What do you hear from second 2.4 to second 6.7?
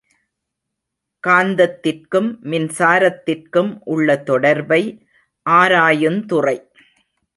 மின்சாரத்திற்கும் உள்ள தொடர்பை ஆராயுந்துறை.